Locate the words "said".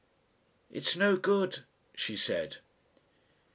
2.15-2.57